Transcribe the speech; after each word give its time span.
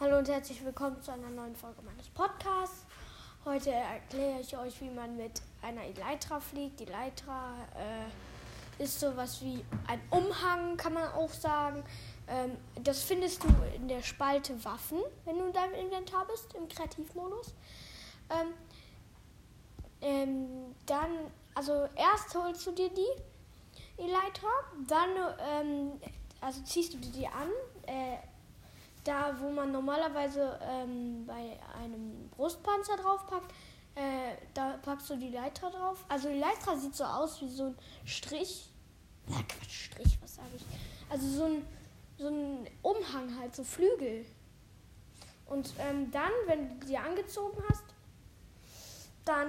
Hallo 0.00 0.16
und 0.16 0.30
herzlich 0.30 0.64
willkommen 0.64 1.02
zu 1.02 1.12
einer 1.12 1.28
neuen 1.28 1.54
Folge 1.54 1.82
meines 1.82 2.08
Podcasts. 2.08 2.86
Heute 3.44 3.70
erkläre 3.70 4.40
ich 4.40 4.56
euch, 4.56 4.80
wie 4.80 4.88
man 4.88 5.14
mit 5.18 5.42
einer 5.60 5.82
Elytra 5.82 6.40
fliegt. 6.40 6.80
Die 6.80 6.84
Elytra 6.84 7.52
äh, 7.76 8.82
ist 8.82 8.98
sowas 8.98 9.42
wie 9.42 9.62
ein 9.88 10.00
Umhang, 10.08 10.78
kann 10.78 10.94
man 10.94 11.06
auch 11.12 11.28
sagen. 11.28 11.84
Ähm, 12.28 12.52
das 12.82 13.02
findest 13.02 13.44
du 13.44 13.48
in 13.76 13.88
der 13.88 14.02
Spalte 14.02 14.64
Waffen, 14.64 15.00
wenn 15.26 15.36
du 15.36 15.48
in 15.48 15.52
deinem 15.52 15.74
Inventar 15.74 16.26
bist, 16.28 16.54
im 16.54 16.66
Kreativmodus. 16.66 17.52
Ähm, 18.30 18.54
ähm, 20.00 20.74
dann, 20.86 21.10
also 21.54 21.86
erst 21.94 22.34
holst 22.34 22.66
du 22.66 22.72
dir 22.72 22.88
die 22.88 24.02
Elytra, 24.02 24.48
dann 24.88 25.10
ähm, 25.46 25.92
also 26.40 26.62
ziehst 26.62 26.94
du 26.94 26.98
die 26.98 27.26
an. 27.26 27.50
Da, 29.04 29.34
wo 29.40 29.50
man 29.50 29.72
normalerweise 29.72 30.58
ähm, 30.62 31.24
bei 31.26 31.58
einem 31.82 32.28
Brustpanzer 32.30 32.96
draufpackt, 32.96 33.52
äh, 33.94 34.36
da 34.54 34.78
packst 34.82 35.10
du 35.10 35.16
die 35.16 35.30
Leiter 35.30 35.70
drauf. 35.70 36.04
Also 36.08 36.28
die 36.28 36.38
Leiter 36.38 36.76
sieht 36.76 36.94
so 36.94 37.04
aus 37.04 37.40
wie 37.40 37.48
so 37.48 37.66
ein 37.66 37.78
Strich. 38.04 38.70
Ja, 39.26 39.36
Quatsch, 39.36 39.86
Strich, 39.86 40.18
was 40.20 40.36
sage 40.36 40.48
ich? 40.56 40.64
Also 41.08 41.26
so 41.28 41.44
ein, 41.44 41.66
so 42.18 42.28
ein 42.28 42.66
Umhang 42.82 43.38
halt, 43.38 43.54
so 43.54 43.64
Flügel. 43.64 44.26
Und 45.46 45.72
ähm, 45.78 46.10
dann, 46.10 46.30
wenn 46.46 46.78
du 46.78 46.86
die 46.86 46.96
angezogen 46.96 47.62
hast, 47.68 47.84
dann 49.24 49.48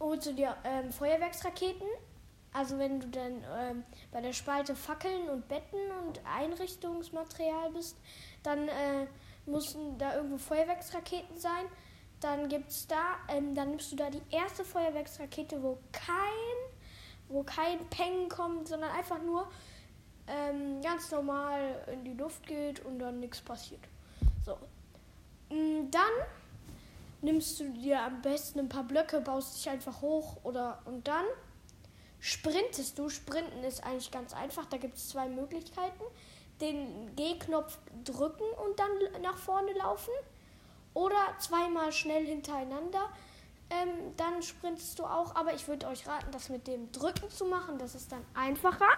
holst 0.00 0.26
du 0.26 0.32
dir 0.32 0.56
ähm, 0.64 0.90
Feuerwerksraketen. 0.90 1.86
Also 2.56 2.78
wenn 2.78 3.00
du 3.00 3.08
dann 3.08 3.44
ähm, 3.54 3.84
bei 4.10 4.22
der 4.22 4.32
Spalte 4.32 4.74
Fackeln 4.74 5.28
und 5.28 5.46
Betten 5.46 5.78
und 6.06 6.22
Einrichtungsmaterial 6.24 7.70
bist, 7.72 7.98
dann 8.42 8.68
äh, 8.68 9.06
müssen 9.44 9.98
da 9.98 10.16
irgendwo 10.16 10.38
Feuerwerksraketen 10.38 11.38
sein. 11.38 11.66
Dann 12.20 12.48
gibt's 12.48 12.86
da, 12.86 13.16
ähm, 13.28 13.54
dann 13.54 13.70
nimmst 13.70 13.92
du 13.92 13.96
da 13.96 14.08
die 14.08 14.22
erste 14.30 14.64
Feuerwerksrakete, 14.64 15.62
wo 15.62 15.76
kein, 15.92 16.56
wo 17.28 17.42
kein 17.42 17.86
Peng 17.90 18.30
kommt, 18.30 18.68
sondern 18.68 18.90
einfach 18.92 19.20
nur 19.20 19.50
ähm, 20.26 20.80
ganz 20.80 21.10
normal 21.10 21.86
in 21.92 22.04
die 22.04 22.14
Luft 22.14 22.46
geht 22.46 22.82
und 22.86 22.98
dann 22.98 23.20
nichts 23.20 23.42
passiert. 23.42 23.82
So. 24.46 24.56
Mm, 25.54 25.90
dann 25.90 26.02
nimmst 27.20 27.60
du 27.60 27.68
dir 27.68 28.00
am 28.00 28.22
besten 28.22 28.60
ein 28.60 28.68
paar 28.70 28.84
Blöcke, 28.84 29.20
baust 29.20 29.58
dich 29.58 29.68
einfach 29.68 30.00
hoch 30.00 30.38
oder 30.42 30.78
und 30.86 31.06
dann 31.06 31.26
sprintest 32.20 32.98
du. 32.98 33.08
Sprinten 33.08 33.64
ist 33.64 33.84
eigentlich 33.84 34.10
ganz 34.10 34.32
einfach. 34.32 34.66
Da 34.66 34.76
gibt 34.76 34.96
es 34.96 35.08
zwei 35.08 35.28
Möglichkeiten 35.28 36.04
den 36.60 37.14
G-Knopf 37.16 37.78
drücken 38.04 38.44
und 38.64 38.78
dann 38.78 39.22
nach 39.22 39.36
vorne 39.36 39.72
laufen. 39.74 40.12
Oder 40.94 41.16
zweimal 41.38 41.92
schnell 41.92 42.24
hintereinander. 42.24 43.10
Ähm, 43.68 44.14
dann 44.16 44.42
sprintest 44.42 44.98
du 44.98 45.04
auch. 45.04 45.34
Aber 45.34 45.54
ich 45.54 45.68
würde 45.68 45.86
euch 45.88 46.06
raten, 46.06 46.30
das 46.32 46.48
mit 46.48 46.66
dem 46.66 46.90
Drücken 46.92 47.30
zu 47.30 47.44
machen. 47.44 47.78
Das 47.78 47.94
ist 47.94 48.10
dann 48.10 48.24
einfacher. 48.34 48.88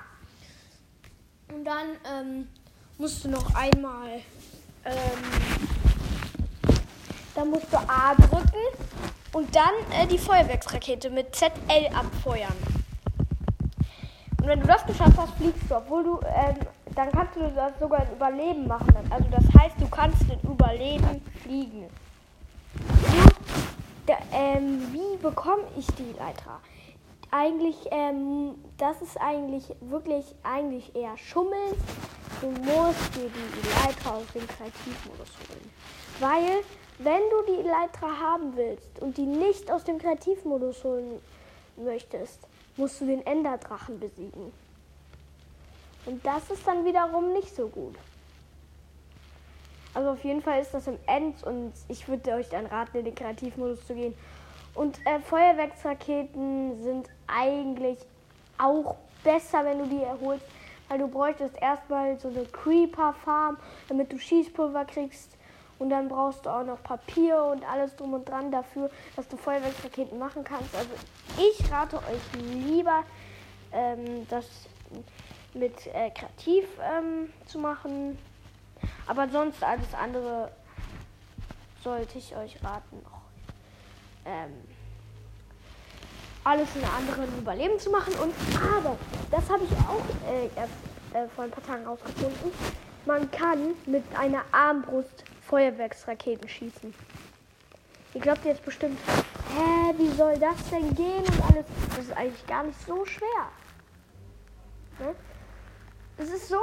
Und 1.53 1.65
dann 1.65 1.87
ähm, 2.05 2.49
musst 2.99 3.25
du 3.25 3.29
noch 3.29 3.55
einmal. 3.55 4.21
Ähm, 4.85 4.95
dann 7.35 7.51
musst 7.51 7.73
du 7.73 7.77
A 7.79 8.15
drücken 8.15 8.87
und 9.33 9.55
dann 9.55 9.73
äh, 9.93 10.07
die 10.07 10.19
Feuerwerksrakete 10.19 11.11
mit 11.11 11.35
ZL 11.35 11.87
abfeuern. 11.95 12.78
Wenn 14.49 14.61
du 14.61 14.67
das 14.67 14.83
geschafft 14.87 15.13
hast, 15.19 15.35
fliegst 15.35 15.71
du, 15.71 15.77
obwohl 15.77 16.05
du 16.05 16.21
ähm, 16.25 16.57
dann 16.95 17.13
kannst 17.13 17.37
du 17.37 17.41
das 17.55 17.79
sogar 17.79 18.03
in 18.07 18.13
Überleben 18.13 18.67
machen. 18.67 18.95
Also 19.11 19.27
das 19.31 19.45
heißt, 19.55 19.75
du 19.79 19.87
kannst 19.89 20.23
in 20.23 20.51
Überleben 20.51 21.23
fliegen. 21.43 21.85
Ja, 24.09 24.17
ähm, 24.33 24.91
wie 24.91 25.19
bekomme 25.19 25.65
ich 25.77 25.87
die 25.89 26.15
Leiter? 26.19 26.61
Eigentlich, 27.31 27.77
ähm, 27.91 28.55
das 28.79 29.03
ist 29.03 29.21
eigentlich 29.21 29.65
wirklich 29.83 30.25
eigentlich 30.43 30.97
eher 30.97 31.19
Schummeln. 31.19 31.75
Du 32.41 32.47
musst 32.47 33.15
dir 33.17 33.29
die 33.29 33.69
Leiter 33.69 34.15
aus 34.15 34.33
dem 34.35 34.49
Kreativmodus 34.49 35.29
holen. 35.47 35.71
Weil, 36.21 36.65
wenn 37.01 37.21
du 37.21 37.53
die 37.53 37.69
Leiter 37.69 38.19
haben 38.19 38.57
willst 38.57 38.99
und 39.01 39.19
die 39.19 39.27
nicht 39.27 39.71
aus 39.71 39.85
dem 39.85 39.99
Kreativmodus 39.99 40.85
holen 40.85 41.21
möchtest, 41.77 42.48
musst 42.79 43.01
du 43.01 43.07
den 43.07 43.27
Enderdrachen 43.27 43.99
besiegen. 43.99 44.53
Und 46.07 46.25
das 46.25 46.51
ist 46.51 46.67
dann 46.67 46.85
wiederum 46.85 47.33
nicht 47.33 47.55
so 47.55 47.69
gut. 47.69 47.95
Also 49.95 50.11
auf 50.11 50.25
jeden 50.25 50.43
Fall 50.43 50.61
ist 50.63 50.73
das 50.73 50.87
im 50.87 50.99
End 51.07 51.43
und 51.45 51.73
ich 51.89 52.09
würde 52.09 52.33
euch 52.33 52.49
dann 52.49 52.67
raten, 52.67 52.99
in 52.99 53.05
den 53.05 53.15
Kreativmodus 53.15 53.87
zu 53.87 53.95
gehen. 53.95 54.15
Und 54.75 55.05
äh, 55.07 55.19
Feuerwerksraketen 55.21 56.83
sind 56.83 57.09
eigentlich 57.27 57.99
auch 58.59 58.97
besser, 59.25 59.65
wenn 59.65 59.79
du 59.81 59.87
die 59.87 60.03
erholst, 60.03 60.47
weil 60.89 60.99
du 60.99 61.09
bräuchtest 61.09 61.61
erstmal 61.61 62.19
so 62.19 62.29
eine 62.29 62.45
Creeper-Farm, 62.45 63.57
damit 63.89 64.13
du 64.13 64.19
Schießpulver 64.19 64.85
kriegst. 64.85 65.33
Und 65.79 65.91
dann 65.91 66.09
brauchst 66.09 66.45
du 66.47 66.51
auch 66.51 66.65
noch 66.65 66.83
Papier 66.83 67.43
und 67.45 67.65
alles 67.65 67.95
drum 67.97 68.15
und 68.15 68.29
dran 68.29 68.51
dafür, 68.51 68.91
dass 69.17 69.29
du 69.29 69.37
Feuerwerksraketen 69.37 70.19
machen 70.19 70.43
kannst. 70.43 70.75
Also 70.75 70.91
ich 71.37 71.71
rate 71.71 71.99
euch 71.99 72.43
lieber, 72.43 73.05
ähm, 73.73 74.27
dass 74.29 74.47
mit 75.55 75.87
äh, 75.89 76.11
kreativ 76.11 76.65
ähm, 76.81 77.33
zu 77.47 77.59
machen. 77.59 78.19
Aber 79.07 79.29
sonst 79.29 79.63
alles 79.63 79.93
andere 79.95 80.51
sollte 81.83 82.19
ich 82.19 82.37
euch 82.37 82.63
raten, 82.63 83.05
ähm, 84.25 84.53
alles 86.45 86.69
in 86.77 86.85
anderen 86.85 87.39
Überleben 87.39 87.79
zu 87.79 87.91
machen. 87.91 88.15
Und 88.15 88.35
aber, 88.77 88.97
das 89.31 89.49
habe 89.51 89.65
ich 89.65 89.73
auch 89.73 90.03
äh, 90.31 90.47
äh, 91.19 91.29
vor 91.29 91.45
ein 91.45 91.51
paar 91.51 91.65
Tagen 91.65 91.87
rausgefunden, 91.87 92.53
man 93.07 93.31
kann 93.31 93.75
mit 93.87 94.05
einer 94.17 94.45
Armbrust 94.53 95.25
Feuerwerksraketen 95.49 96.49
schießen. 96.49 96.95
Ihr 98.15 98.21
glaubt 98.21 98.45
jetzt 98.45 98.65
bestimmt, 98.65 98.99
hä, 99.07 99.95
wie 99.97 100.09
soll 100.17 100.39
das 100.39 100.57
denn 100.71 100.95
gehen 100.95 101.25
und 101.25 101.43
alles? 101.51 101.67
Das 101.91 102.05
ist 102.05 102.17
eigentlich 102.17 102.47
gar 102.47 102.65
nicht 102.65 102.81
so 102.87 103.05
schwer. 103.05 103.49
Ne? 104.99 105.15
Es 106.17 106.31
ist 106.31 106.49
so, 106.49 106.61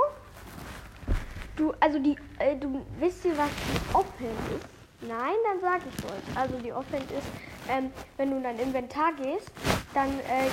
du, 1.56 1.74
also 1.80 2.00
die, 2.00 2.16
äh, 2.40 2.56
du 2.56 2.86
wisst 3.00 3.26
ihr, 3.26 3.38
was 3.38 3.50
die 3.50 3.96
Offhand 3.96 4.52
ist? 4.56 4.68
Nein, 5.02 5.36
dann 5.46 5.62
sag 5.62 5.82
ich 5.88 6.06
euch. 6.06 6.38
Also 6.38 6.58
die 6.60 6.74
Offhand 6.74 7.10
ist, 7.12 7.28
ähm, 7.70 7.92
wenn 8.18 8.32
du 8.32 8.38
in 8.38 8.44
dein 8.44 8.60
Inventar 8.60 9.14
gehst, 9.14 9.52
dann, 9.94 10.20
äh, 10.20 10.50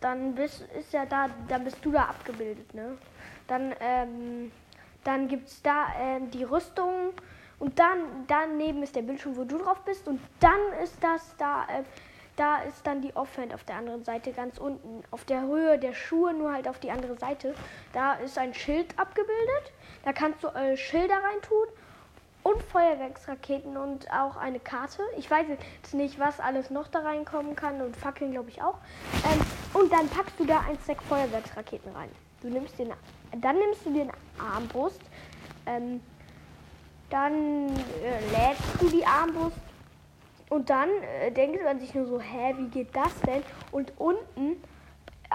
dann 0.00 0.34
bist, 0.34 0.62
ist 0.78 0.92
ja 0.92 1.06
da, 1.06 1.28
dann 1.48 1.64
bist 1.64 1.78
du 1.82 1.92
da 1.92 2.04
abgebildet, 2.04 2.72
ne? 2.74 2.96
Dann, 3.46 3.74
ähm, 3.80 4.52
dann 5.04 5.28
gibt's 5.28 5.62
da 5.62 5.86
ähm, 5.98 6.30
die 6.30 6.44
Rüstung 6.44 7.12
und 7.58 7.78
dann 7.78 8.26
daneben 8.26 8.82
ist 8.82 8.94
der 8.94 9.02
Bildschirm, 9.02 9.36
wo 9.36 9.44
du 9.44 9.58
drauf 9.58 9.80
bist 9.84 10.06
und 10.06 10.20
dann 10.40 10.60
ist 10.82 10.96
das 11.02 11.34
da, 11.38 11.62
äh, 11.64 11.82
da 12.36 12.62
ist 12.62 12.86
dann 12.86 13.02
die 13.02 13.14
Offhand 13.16 13.52
auf 13.52 13.64
der 13.64 13.76
anderen 13.76 14.04
Seite 14.04 14.32
ganz 14.32 14.58
unten. 14.58 15.02
Auf 15.10 15.24
der 15.24 15.42
Höhe 15.42 15.78
der 15.78 15.92
Schuhe, 15.92 16.32
nur 16.32 16.52
halt 16.52 16.68
auf 16.68 16.78
die 16.78 16.90
andere 16.90 17.16
Seite. 17.18 17.54
Da 17.92 18.14
ist 18.14 18.38
ein 18.38 18.54
Schild 18.54 18.96
abgebildet. 18.96 19.72
Da 20.04 20.12
kannst 20.12 20.44
du 20.44 20.48
äh, 20.48 20.76
Schilder 20.76 21.16
reintun 21.16 21.66
und 22.44 22.62
Feuerwerksraketen 22.62 23.76
und 23.76 24.10
auch 24.12 24.36
eine 24.36 24.60
Karte. 24.60 25.02
Ich 25.16 25.30
weiß 25.30 25.46
jetzt 25.48 25.94
nicht, 25.94 26.18
was 26.20 26.38
alles 26.38 26.70
noch 26.70 26.88
da 26.88 27.00
reinkommen 27.00 27.56
kann 27.56 27.80
und 27.82 27.96
Fackeln 27.96 28.30
glaube 28.30 28.50
ich 28.50 28.62
auch. 28.62 28.78
Ähm, 29.24 29.40
und 29.74 29.92
dann 29.92 30.08
packst 30.08 30.38
du 30.38 30.44
da 30.44 30.60
ein 30.60 30.78
Stack 30.84 31.02
Feuerwerksraketen 31.02 31.92
rein. 31.92 32.10
Du 32.40 32.48
nimmst 32.48 32.78
den, 32.78 32.92
dann 33.36 33.58
nimmst 33.58 33.84
du 33.84 33.92
den 33.92 34.10
Armbrust. 34.38 35.00
Ähm, 35.66 36.00
dann 37.10 37.68
äh, 37.68 38.20
lädst 38.32 38.80
du 38.80 38.88
die 38.88 39.04
Armbrust 39.04 39.56
und 40.50 40.68
dann 40.68 40.88
äh, 41.20 41.30
denkt 41.30 41.62
man 41.62 41.80
sich 41.80 41.94
nur 41.94 42.06
so, 42.06 42.20
hä, 42.20 42.54
wie 42.58 42.68
geht 42.68 42.94
das 42.94 43.18
denn? 43.26 43.42
Und 43.70 43.92
unten 43.98 44.62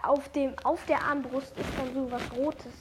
auf, 0.01 0.29
dem, 0.29 0.53
auf 0.63 0.85
der 0.85 1.03
Armbrust 1.03 1.57
ist 1.57 1.69
dann 1.77 1.93
so 1.93 2.11
was 2.11 2.21
Rotes. 2.35 2.73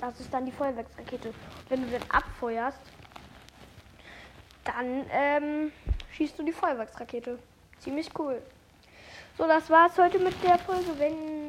Das 0.00 0.18
ist 0.20 0.32
dann 0.32 0.46
die 0.46 0.52
Feuerwerksrakete. 0.52 1.34
Wenn 1.68 1.82
du 1.82 1.90
dann 1.90 2.08
abfeuerst, 2.10 2.80
dann 4.64 5.04
ähm, 5.10 5.72
schießt 6.12 6.38
du 6.38 6.42
die 6.42 6.52
Feuerwerksrakete. 6.52 7.38
Ziemlich 7.78 8.10
cool. 8.18 8.40
So, 9.36 9.46
das 9.46 9.68
war's 9.70 9.96
heute 9.98 10.18
mit 10.18 10.34
der 10.42 10.58
Folge. 10.58 10.98
Wenn. 10.98 11.40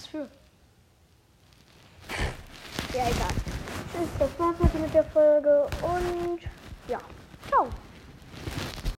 Was 0.00 0.06
für? 0.06 0.28
Ja, 2.96 3.04
egal 3.06 3.50
das 4.18 4.38
war's 4.38 4.56
heute 4.62 4.78
mit 4.78 4.94
der 4.94 5.04
Folge 5.04 5.66
und 5.82 6.40
ja, 6.88 6.98
ciao. 7.48 7.68